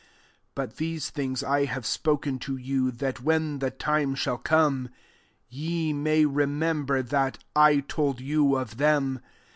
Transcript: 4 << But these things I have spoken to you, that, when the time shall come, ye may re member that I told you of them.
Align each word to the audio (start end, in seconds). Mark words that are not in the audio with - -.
4 0.01 0.07
<< 0.33 0.55
But 0.55 0.77
these 0.77 1.11
things 1.11 1.43
I 1.43 1.65
have 1.65 1.85
spoken 1.85 2.39
to 2.39 2.57
you, 2.57 2.89
that, 2.89 3.21
when 3.21 3.59
the 3.59 3.69
time 3.69 4.15
shall 4.15 4.39
come, 4.39 4.89
ye 5.47 5.93
may 5.93 6.25
re 6.25 6.47
member 6.47 7.03
that 7.03 7.37
I 7.55 7.81
told 7.81 8.19
you 8.19 8.55
of 8.55 8.77
them. 8.77 9.21